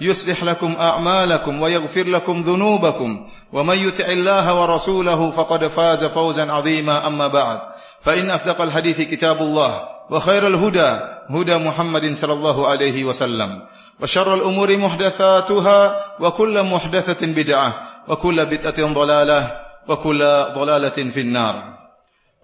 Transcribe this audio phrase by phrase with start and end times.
[0.00, 7.26] يصلح لكم أعمالكم ويغفر لكم ذنوبكم ومن يطع الله ورسوله فقد فاز فوزا عظيما أما
[7.26, 7.58] بعد
[8.02, 11.00] فإن أصدق الحديث كتاب الله وخير الهدى
[11.30, 13.62] هدى محمد صلى الله عليه وسلم
[14.00, 17.74] وشر الأمور محدثاتها وكل محدثة بدعة
[18.08, 20.18] وكل بدعة ضلالة وكل
[20.54, 21.76] ضلالة في النار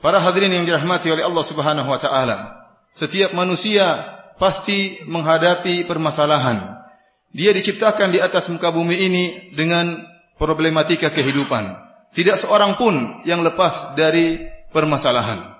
[0.03, 2.67] Para hadirin yang dirahmati oleh Allah Subhanahu wa taala.
[2.91, 4.03] Setiap manusia
[4.35, 6.82] pasti menghadapi permasalahan.
[7.33, 9.25] Dia diciptakan di atas muka bumi ini
[9.57, 10.05] dengan
[10.37, 11.81] problematika kehidupan.
[12.13, 14.37] Tidak seorang pun yang lepas dari
[14.69, 15.57] permasalahan.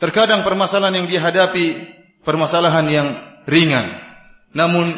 [0.00, 1.92] Terkadang permasalahan yang dihadapi
[2.24, 3.08] permasalahan yang
[3.44, 3.98] ringan.
[4.56, 4.96] Namun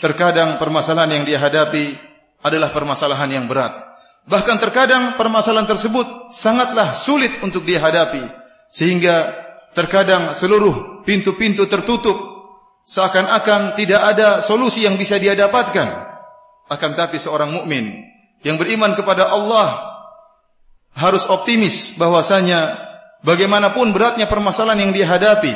[0.00, 2.00] terkadang permasalahan yang dihadapi
[2.42, 3.76] adalah permasalahan yang berat.
[4.26, 8.22] Bahkan terkadang permasalahan tersebut sangatlah sulit untuk dihadapi
[8.70, 9.34] sehingga
[9.74, 12.31] terkadang seluruh pintu-pintu tertutup
[12.86, 16.10] seakan-akan tidak ada solusi yang bisa dia dapatkan.
[16.70, 18.06] Akan tapi seorang mukmin
[18.42, 19.92] yang beriman kepada Allah
[20.92, 22.76] harus optimis bahwasanya
[23.24, 25.52] bagaimanapun beratnya permasalahan yang dihadapi,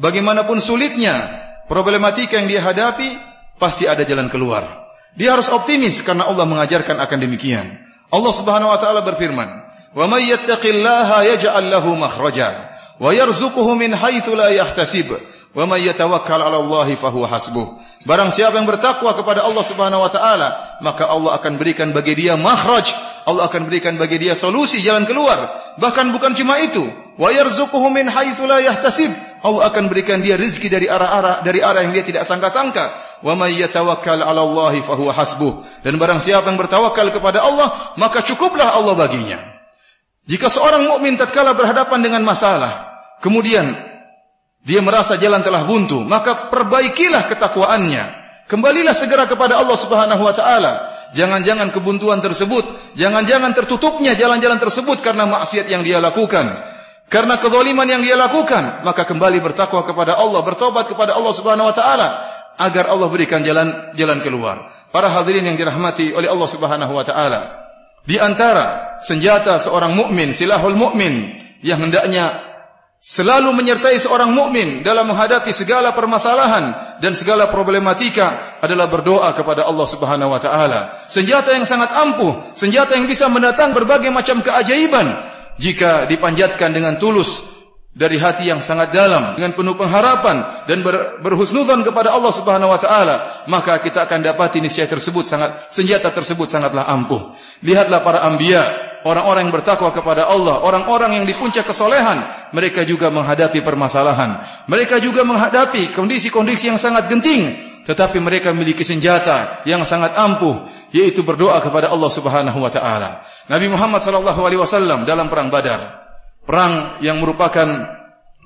[0.00, 3.16] bagaimanapun sulitnya problematika yang dihadapi,
[3.60, 4.88] pasti ada jalan keluar.
[5.18, 7.80] Dia harus optimis karena Allah mengajarkan akan demikian.
[8.08, 9.48] Allah Subhanahu wa taala berfirman,
[9.92, 15.14] "Wa may yattaqillaha yaj'al lahu makhraja wa yarzuquhu min haitsu la yahtasib
[15.54, 20.06] wa may yatawakkal 'ala Allah fa huwa hasbuh." Barang siapa yang bertakwa kepada Allah Subhanahu
[20.06, 22.94] wa taala, maka Allah akan berikan bagi dia makhraj,
[23.26, 25.50] Allah akan berikan bagi dia solusi jalan keluar.
[25.82, 26.86] Bahkan bukan cuma itu,
[27.18, 29.10] wa yarzuquhu min haitsu la yahtasib.
[29.38, 32.90] Allah akan berikan dia rezeki dari arah-arah dari arah yang dia tidak sangka-sangka.
[33.22, 35.66] Wa may yatawakkal 'ala Allah fa huwa hasbuh.
[35.82, 39.38] Dan barang siapa yang bertawakal kepada Allah, maka cukuplah Allah baginya.
[40.28, 42.87] Jika seorang mukmin tatkala berhadapan dengan masalah,
[43.20, 43.88] kemudian
[44.68, 48.04] dia merasa jalan telah buntu, maka perbaikilah ketakwaannya.
[48.48, 50.72] Kembalilah segera kepada Allah Subhanahu wa taala.
[51.16, 56.52] Jangan-jangan kebuntuan tersebut, jangan-jangan tertutupnya jalan-jalan tersebut karena maksiat yang dia lakukan.
[57.08, 61.72] Karena kezaliman yang dia lakukan, maka kembali bertakwa kepada Allah, bertobat kepada Allah Subhanahu wa
[61.72, 62.08] taala
[62.60, 64.68] agar Allah berikan jalan jalan keluar.
[64.92, 67.40] Para hadirin yang dirahmati oleh Allah Subhanahu wa taala.
[68.04, 72.47] Di antara senjata seorang mukmin, silahul mukmin yang hendaknya
[72.98, 79.86] selalu menyertai seorang mukmin dalam menghadapi segala permasalahan dan segala problematika adalah berdoa kepada Allah
[79.86, 81.06] Subhanahu wa taala.
[81.06, 85.14] Senjata yang sangat ampuh, senjata yang bisa mendatang berbagai macam keajaiban
[85.62, 87.46] jika dipanjatkan dengan tulus
[87.98, 92.78] dari hati yang sangat dalam dengan penuh pengharapan dan ber, berhusnudzon kepada Allah Subhanahu wa
[92.78, 97.34] taala maka kita akan dapat niscaya tersebut sangat senjata tersebut sangatlah ampuh
[97.66, 103.12] lihatlah para anbiya orang-orang yang bertakwa kepada Allah orang-orang yang di puncak kesolehan mereka juga
[103.12, 104.42] menghadapi permasalahan.
[104.66, 111.24] Mereka juga menghadapi kondisi-kondisi yang sangat genting tetapi mereka memiliki senjata yang sangat ampuh yaitu
[111.24, 113.24] berdoa kepada Allah Subhanahu wa taala.
[113.46, 115.98] Nabi Muhammad sallallahu alaihi wasallam dalam perang Badar
[116.48, 117.68] perang yang merupakan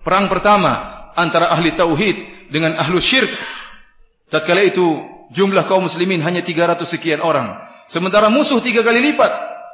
[0.02, 3.30] perang pertama antara ahli tauhid dengan ahlu syirk.
[4.26, 4.98] Tatkala itu
[5.30, 9.30] jumlah kaum muslimin hanya 300 sekian orang, sementara musuh tiga kali lipat,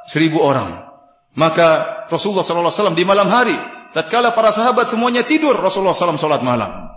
[0.07, 0.87] 1000 orang.
[1.35, 1.67] Maka
[2.09, 3.55] Rasulullah wasallam di malam hari,
[3.93, 6.89] tatkala para sahabat semuanya tidur, Rasulullah sallallahu salat malam.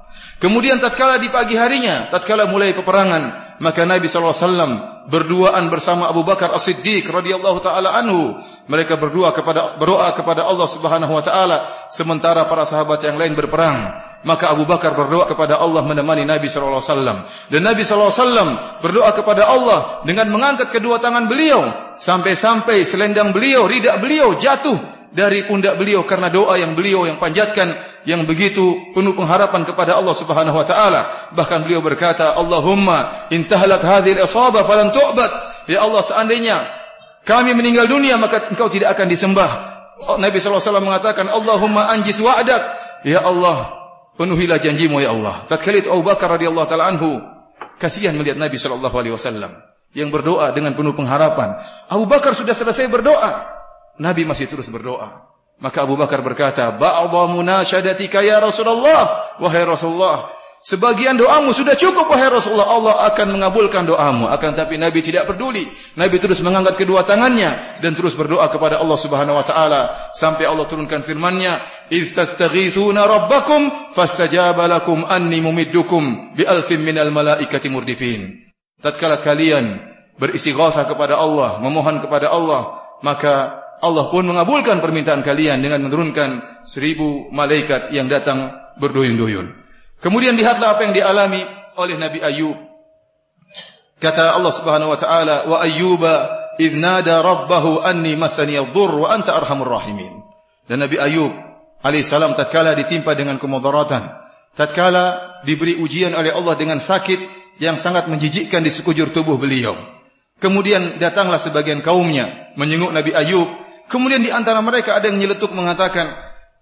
[0.42, 6.50] Kemudian tatkala di pagi harinya, tatkala mulai peperangan, maka Nabi wasallam berduaan bersama Abu Bakar
[6.50, 8.43] As-Siddiq radhiyallahu taala anhu.
[8.66, 14.10] Mereka berdua kepada berdoa kepada Allah Subhanahu wa taala sementara para sahabat yang lain berperang.
[14.22, 17.19] Maka Abu Bakar berdoa kepada Allah menemani Nabi sallallahu alaihi wasallam.
[17.50, 18.48] Dan Nabi sallallahu alaihi wasallam
[18.78, 21.66] berdoa kepada Allah dengan mengangkat kedua tangan beliau
[21.98, 24.78] sampai-sampai selendang beliau, ridak beliau jatuh
[25.10, 27.74] dari pundak beliau karena doa yang beliau yang panjatkan
[28.06, 31.30] yang begitu penuh pengharapan kepada Allah Subhanahu wa taala.
[31.34, 35.30] Bahkan beliau berkata Allahumma intahlak hadhil isaba falan tu'bad.
[35.66, 36.62] Ya Allah seandainya
[37.26, 39.50] kami meninggal dunia maka engkau tidak akan disembah.
[40.19, 42.62] Nabi sallallahu alaihi wasallam mengatakan Allahumma anjis wa'dak.
[43.02, 43.81] Ya Allah
[44.22, 45.50] penuhilah janjimu ya Allah.
[45.50, 47.19] Tatkala itu Abu Bakar radhiyallahu taala anhu
[47.82, 49.58] kasihan melihat Nabi sallallahu alaihi wasallam
[49.98, 51.58] yang berdoa dengan penuh pengharapan.
[51.90, 53.50] Abu Bakar sudah selesai berdoa,
[53.98, 55.26] Nabi masih terus berdoa.
[55.58, 60.30] Maka Abu Bakar berkata, "Ba'dha munasyadatika ya Rasulullah, wahai Rasulullah,
[60.62, 62.70] Sebagian doamu sudah cukup wahai Rasulullah.
[62.70, 64.30] Allah akan mengabulkan doamu.
[64.30, 65.66] Akan tapi Nabi tidak peduli.
[65.98, 70.62] Nabi terus mengangkat kedua tangannya dan terus berdoa kepada Allah Subhanahu wa taala sampai Allah
[70.70, 71.58] turunkan firman-Nya,
[71.93, 78.49] "Idz tastaghithuna rabbakum fastajaba lakum anni mumiddukum bi alfin minal malaikati murdifin."
[78.81, 85.85] Tatkala kalian beristighatsah kepada Allah, memohon kepada Allah, maka Allah pun mengabulkan permintaan kalian dengan
[85.85, 89.53] menurunkan seribu malaikat yang datang berduyun-duyun.
[90.00, 91.44] Kemudian lihatlah apa yang dialami
[91.77, 92.56] oleh Nabi Ayub.
[94.03, 96.15] Kata Allah Subhanahu wa taala, "Wa Ayyuba
[96.59, 100.11] idz nada rabbahu anni masani adh-dhurr wa anta arhamur rahimin."
[100.67, 101.51] Dan Nabi Ayub
[101.82, 104.06] alaihi salam tatkala ditimpa dengan kemudaratan,
[104.55, 109.76] tatkala diberi ujian oleh Allah dengan sakit yang sangat menjijikkan di sekujur tubuh beliau.
[110.43, 113.46] Kemudian datanglah sebagian kaumnya menyenguk Nabi Ayub.
[113.87, 116.11] Kemudian di antara mereka ada yang nyeletuk mengatakan,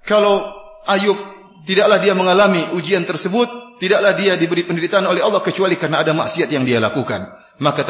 [0.04, 0.52] kalau
[0.84, 1.16] Ayub
[1.64, 6.52] tidaklah dia mengalami ujian tersebut, tidaklah dia diberi penderitaan oleh Allah kecuali karena ada maksiat
[6.52, 7.32] yang dia lakukan.
[7.60, 7.84] Maka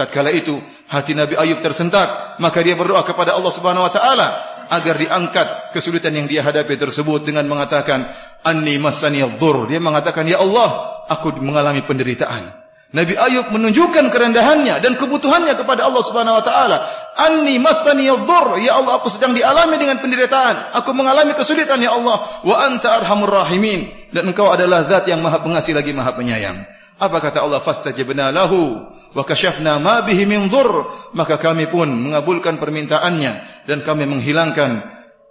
[0.00, 0.56] tatkala itu
[0.88, 6.14] hati Nabi Ayub tersentak, maka dia berdoa kepada Allah Subhanahu wa taala agar diangkat kesulitan
[6.16, 8.12] yang dia hadapi tersebut dengan mengatakan
[8.44, 9.66] anni masani dhur.
[9.66, 12.64] Dia mengatakan ya Allah, aku mengalami penderitaan.
[12.94, 16.86] Nabi Ayub menunjukkan kerendahannya dan kebutuhannya kepada Allah Subhanahu wa taala.
[17.18, 20.70] Anni masani dhur, ya Allah aku sedang dialami dengan penderitaan.
[20.78, 22.22] Aku mengalami kesulitan ya Allah.
[22.46, 23.90] Wa anta arhamur rahimin.
[24.14, 26.70] Dan engkau adalah zat yang maha pengasih lagi maha penyayang.
[27.02, 27.58] Apa kata Allah?
[27.58, 30.86] Fastajibna lahu wa kashafna ma bihi min dhur.
[31.18, 34.84] Maka kami pun mengabulkan permintaannya dan kami menghilangkan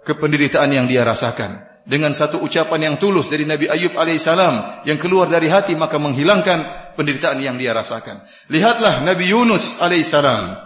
[0.04, 5.28] kependeritaan yang dia rasakan dengan satu ucapan yang tulus dari Nabi Ayub alaihissalam yang keluar
[5.28, 8.24] dari hati maka menghilangkan penderitaan yang dia rasakan.
[8.48, 10.56] Lihatlah Nabi Yunus alaihissalam.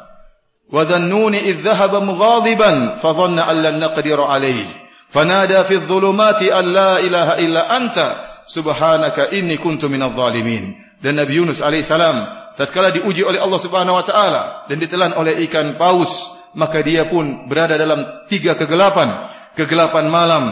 [0.68, 4.70] Wa dhannuni idh dhahaba mughadiban fa dhanna an lan naqdir alayhi.
[5.10, 8.06] Fanada fi dhulumati an la ilaha illa anta
[8.46, 10.76] subhanaka inni kuntu minadh dhalimin.
[11.02, 12.16] Dan Nabi Yunus alaihissalam
[12.54, 17.48] tatkala diuji oleh Allah Subhanahu wa taala dan ditelan oleh ikan paus maka dia pun
[17.50, 19.28] berada dalam tiga kegelapan.
[19.58, 20.44] Kegelapan malam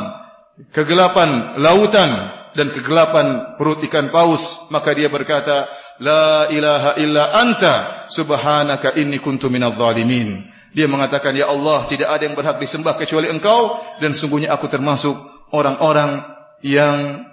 [0.73, 2.11] kegelapan lautan
[2.57, 4.67] dan kegelapan perut ikan paus.
[4.73, 5.71] Maka dia berkata
[6.03, 12.21] la ilaha illa anta subhanaka inni kuntu minadh dhalimin dia mengatakan ya Allah tidak ada
[12.29, 15.17] yang berhak disembah kecuali engkau dan sungguhnya aku termasuk
[15.49, 16.21] orang-orang
[16.61, 17.25] yang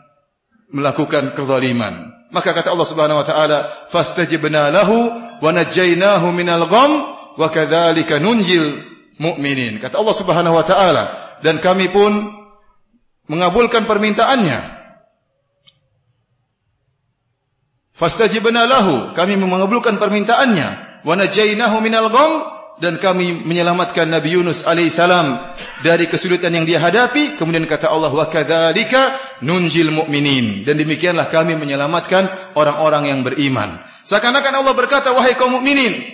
[0.72, 2.16] melakukan kezaliman.
[2.32, 3.60] Maka kata Allah Subhanahu wa taala
[3.92, 5.12] fastajibna lahu
[5.44, 6.92] wa najjaynahu minal gham
[7.38, 8.86] wa kadzalika nunjil
[9.18, 11.04] mu'minin kata Allah Subhanahu wa taala
[11.44, 12.44] dan kami pun
[13.28, 14.84] mengabulkan permintaannya.
[17.94, 21.04] Fastajibna lahu, kami mengabulkan permintaannya.
[21.06, 22.32] Wa najainahu minal gham
[22.82, 25.56] dan kami menyelamatkan Nabi Yunus alaihissalam
[25.86, 27.38] dari kesulitan yang dia hadapi.
[27.38, 29.14] Kemudian kata Allah wa kadzalika
[29.46, 33.84] nunjil mu'minin dan demikianlah kami menyelamatkan orang-orang yang beriman.
[34.04, 36.13] Seakan-akan Allah berkata wahai kaum mukminin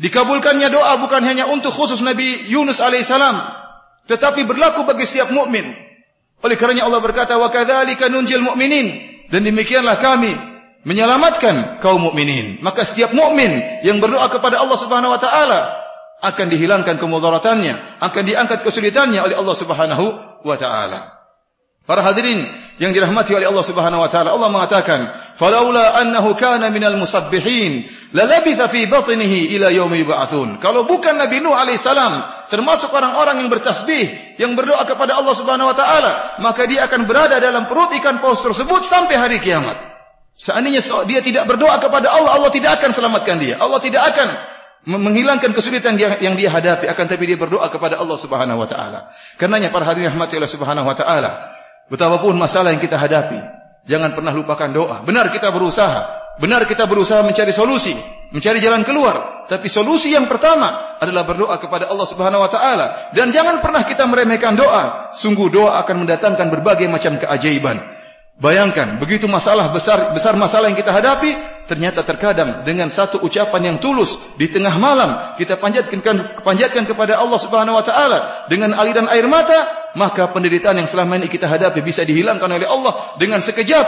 [0.00, 3.64] dikabulkannya doa bukan hanya untuk khusus Nabi Yunus alaihissalam
[4.04, 5.64] tetapi berlaku bagi setiap mukmin.
[6.44, 8.86] Oleh kerana Allah berkata wa kadzalika nunjil mu'minin
[9.32, 10.36] dan demikianlah kami
[10.84, 12.60] menyelamatkan kaum mukminin.
[12.60, 15.60] Maka setiap mukmin yang berdoa kepada Allah Subhanahu wa taala
[16.20, 20.04] akan dihilangkan kemudaratannya, akan diangkat kesulitannya oleh Allah Subhanahu
[20.44, 21.13] wa taala.
[21.84, 22.48] Para hadirin
[22.80, 25.04] yang dirahmati oleh Allah Subhanahu wa taala, Allah mengatakan,
[25.36, 27.84] "Falaula annahu kana minal musabbihin,
[28.16, 33.52] lalabitha fi batnihi ila yaumi yub'atsun." Kalau bukan Nabi Nuh alaihi salam termasuk orang-orang yang
[33.52, 38.24] bertasbih, yang berdoa kepada Allah Subhanahu wa taala, maka dia akan berada dalam perut ikan
[38.24, 39.76] paus tersebut sampai hari kiamat.
[40.40, 43.60] Seandainya dia tidak berdoa kepada Allah, Allah tidak akan selamatkan dia.
[43.60, 44.28] Allah tidak akan
[44.84, 49.14] menghilangkan kesulitan yang dia hadapi akan tapi dia berdoa kepada Allah Subhanahu wa taala.
[49.40, 51.30] Karenanya para hadirin rahmati Allah Subhanahu wa taala,
[51.92, 53.38] Betapapun masalah yang kita hadapi,
[53.84, 55.04] jangan pernah lupakan doa.
[55.04, 56.08] Benar kita berusaha,
[56.40, 57.92] benar kita berusaha mencari solusi,
[58.32, 59.46] mencari jalan keluar.
[59.46, 62.86] Tapi solusi yang pertama adalah berdoa kepada Allah Subhanahu Wa Taala.
[63.12, 65.12] Dan jangan pernah kita meremehkan doa.
[65.12, 67.84] Sungguh doa akan mendatangkan berbagai macam keajaiban.
[68.34, 71.30] Bayangkan, begitu masalah besar besar masalah yang kita hadapi,
[71.64, 76.00] ternyata terkadang dengan satu ucapan yang tulus di tengah malam kita panjatkan
[76.44, 81.28] panjatkan kepada Allah Subhanahu wa taala dengan aliran air mata, maka penderitaan yang selama ini
[81.28, 83.86] kita hadapi bisa dihilangkan oleh Allah dengan sekejap.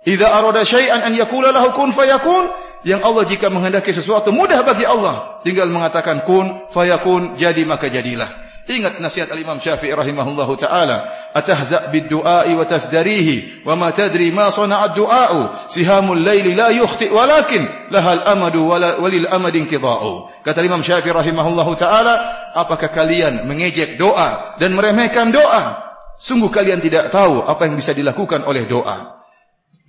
[0.00, 2.48] Idza arada syai'an an yakula lahu kun fayakun,
[2.88, 8.49] yang Allah jika menghendaki sesuatu mudah bagi Allah, tinggal mengatakan kun fayakun, jadi maka jadilah.
[8.70, 14.94] Ingat nasihat al-Imam Syafi'i rahimahullahu taala, atahza bid-du'a'i wa tasdarihi wa ma tadri ma sana'a
[14.94, 20.30] ad-du'a'u sihamul laili la yukhti walakin lahal amadu walil amadin qida'u.
[20.46, 22.14] Kata Imam Syafi'i rahimahullahu taala,
[22.54, 25.82] apakah kalian mengejek doa dan meremehkan doa?
[26.22, 29.18] Sungguh kalian tidak tahu apa yang bisa dilakukan oleh doa.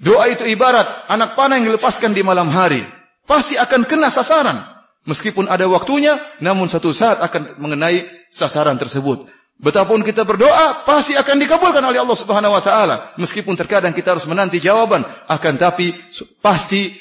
[0.02, 2.82] Doa itu ibarat anak panah yang dilepaskan di malam hari.
[3.30, 4.71] Pasti akan kena sasaran.
[5.02, 9.26] Meskipun ada waktunya, namun satu saat akan mengenai sasaran tersebut.
[9.62, 12.96] Betapapun kita berdoa, pasti akan dikabulkan oleh Allah Subhanahu Wa Taala.
[13.18, 15.94] Meskipun terkadang kita harus menanti jawaban, akan tapi
[16.42, 16.94] pasti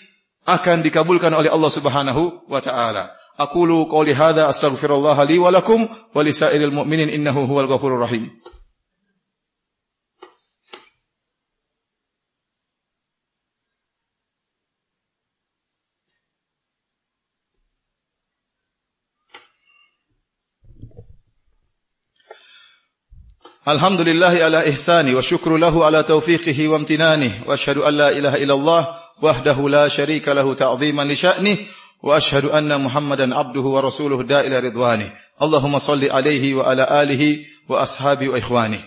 [0.44, 3.16] akan dikabulkan oleh Allah Subhanahu Wa Taala.
[3.40, 8.28] Aku lu qauli hadza astaghfirullah li wa lakum wa lisairil mu'minin innahu huwal ghafurur rahim.
[23.60, 27.44] Alhamdulillahi ala ihsani wa syukru lahu ala taufiqihi wa amtinani.
[27.44, 28.82] Wa ashadu an la ilaha illallah
[29.20, 31.68] wahdahu la sharika lahu ta'ziman li sya'ni
[32.00, 35.12] wa ashadu anna muhammadan abduhu wa rasuluh da'ila ridwani.
[35.36, 38.80] Allahumma salli alaihi wa ala alihi wa ashabi wa ikhwani.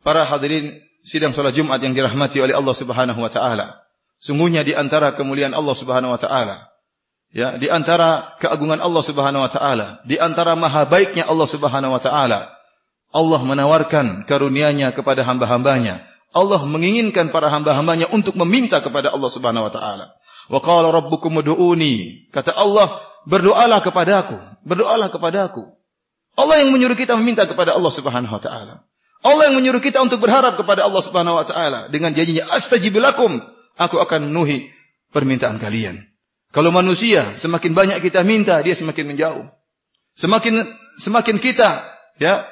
[0.00, 3.84] Para hadirin sidang salat jumat yang dirahmati oleh Allah subhanahu wa ta'ala.
[4.16, 6.72] Sungguhnya di antara kemuliaan Allah subhanahu wa ta'ala.
[7.36, 10.00] Ya, di antara keagungan Allah subhanahu wa ta'ala.
[10.08, 12.55] Di antara maha baiknya Allah subhanahu wa ta'ala.
[13.16, 16.04] Allah menawarkan karunia-Nya kepada hamba-hambanya.
[16.36, 20.12] Allah menginginkan para hamba-hambanya untuk meminta kepada Allah Subhanahu wa taala.
[20.52, 22.28] Wa qala rabbukum ud'uni.
[22.28, 24.36] Kata Allah, berdoalah kepadaku,
[24.68, 25.64] berdoalah kepadaku.
[26.36, 28.84] Allah yang menyuruh kita meminta kepada Allah Subhanahu wa taala.
[29.24, 33.40] Allah yang menyuruh kita untuk berharap kepada Allah Subhanahu wa taala dengan janjinya astajib lakum,
[33.80, 34.76] aku akan memenuhi
[35.16, 36.04] permintaan kalian.
[36.52, 39.48] Kalau manusia semakin banyak kita minta, dia semakin menjauh.
[40.16, 40.68] Semakin
[41.00, 41.84] semakin kita
[42.20, 42.48] ya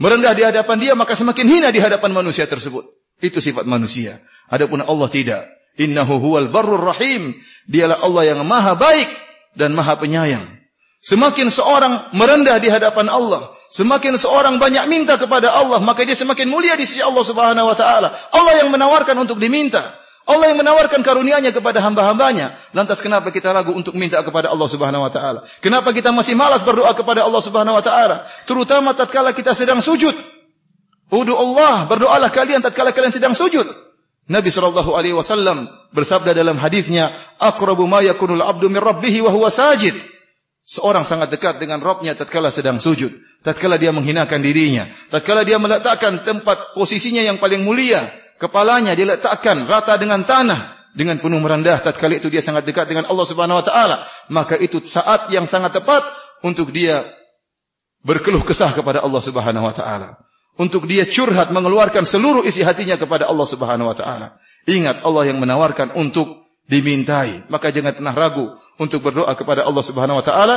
[0.00, 2.88] merendah di hadapan dia maka semakin hina di hadapan manusia tersebut.
[3.20, 4.24] Itu sifat manusia.
[4.48, 5.44] Adapun Allah tidak.
[5.76, 7.36] Innahu huwal barrur rahim.
[7.68, 9.06] Dialah Allah yang maha baik
[9.54, 10.60] dan maha penyayang.
[11.00, 16.52] Semakin seorang merendah di hadapan Allah, semakin seorang banyak minta kepada Allah, maka dia semakin
[16.52, 18.12] mulia di sisi Allah Subhanahu wa taala.
[18.12, 19.96] Allah yang menawarkan untuk diminta.
[20.28, 22.52] Allah yang menawarkan karunia-Nya kepada hamba-hambanya.
[22.76, 25.48] Lantas kenapa kita ragu untuk minta kepada Allah Subhanahu wa taala?
[25.64, 28.28] Kenapa kita masih malas berdoa kepada Allah Subhanahu wa taala?
[28.44, 30.12] Terutama tatkala kita sedang sujud.
[31.10, 33.66] Udu Allah, berdoalah kalian tatkala kalian sedang sujud.
[34.30, 37.10] Nabi sallallahu alaihi wasallam bersabda dalam hadisnya,
[37.42, 39.98] "Aqrabu ma yakunul 'abdu min rabbih wa huwa sajid."
[40.70, 43.10] Seorang sangat dekat dengan Rabbnya tatkala sedang sujud,
[43.42, 48.06] tatkala dia menghinakan dirinya, tatkala dia meletakkan tempat posisinya yang paling mulia
[48.40, 51.78] kepalanya dia letakkan rata dengan tanah dengan penuh merendah.
[51.78, 53.96] Tatkala itu dia sangat dekat dengan Allah Subhanahu wa taala
[54.32, 56.02] maka itu saat yang sangat tepat
[56.42, 57.04] untuk dia
[58.02, 60.16] berkeluh kesah kepada Allah Subhanahu wa taala.
[60.58, 64.26] Untuk dia curhat mengeluarkan seluruh isi hatinya kepada Allah Subhanahu wa taala.
[64.68, 67.48] Ingat Allah yang menawarkan untuk dimintai.
[67.48, 70.56] Maka jangan pernah ragu untuk berdoa kepada Allah Subhanahu wa taala.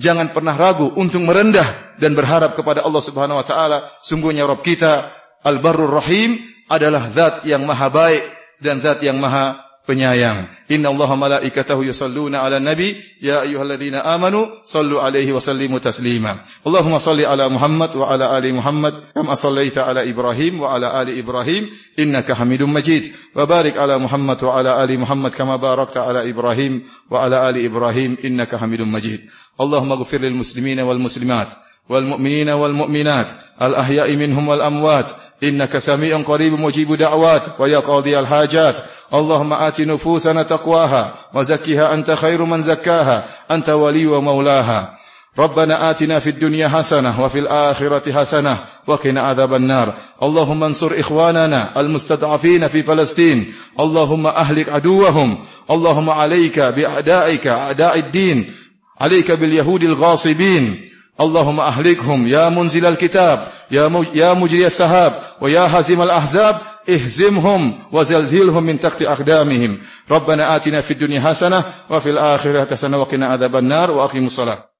[0.00, 3.78] Jangan pernah ragu untuk merendah dan berharap kepada Allah Subhanahu wa taala.
[4.00, 5.12] Sungguhnya Rabb kita
[5.44, 8.22] Al-Barrur Rahim adalah zat yang maha baik
[8.62, 10.46] dan zat yang maha penyayang.
[10.70, 16.46] Inna Allah malaikatahu yusalluna ala nabi ya ayyuhalladzina amanu sallu alaihi wa sallimu taslima.
[16.62, 21.18] Allahumma salli ala Muhammad wa ala ali Muhammad kama sallaita ala Ibrahim wa ala ali
[21.18, 23.10] Ibrahim innaka Hamidum Majid.
[23.34, 27.66] Wa barik ala Muhammad wa ala ali Muhammad kama barakta ala Ibrahim wa ala ali
[27.66, 29.26] Ibrahim innaka Hamidum Majid.
[29.58, 31.52] Allahumma ighfir lil muslimina wal muslimat
[31.90, 35.06] al ahya'i minhum wal amwat
[35.42, 38.76] إنك سميع قريب مجيب دعوات ويا قاضي الحاجات.
[39.14, 44.98] اللهم آت نفوسنا تقواها وزكها أنت خير من زكاها أنت ولي ومولاها.
[45.38, 49.94] ربنا آتنا في الدنيا حسنة وفي الآخرة حسنة وقنا عذاب النار.
[50.22, 53.54] اللهم انصر إخواننا المستضعفين في فلسطين.
[53.80, 55.44] اللهم أهلك عدوهم.
[55.70, 58.54] اللهم عليك بأعدائك أعداء الدين.
[59.00, 60.91] عليك باليهود الغاصبين.
[61.20, 66.56] اللهم أهلكهم يا منزل الكتاب يا يا مجري السحاب ويا هزم الأحزاب
[66.88, 69.78] اهزمهم وزلزلهم من تحت أقدامهم.
[70.10, 74.71] ربنا آتنا في الدنيا حسنة وفي الآخرة حسنة وقنا عذاب النار وأقيموا الصلاة.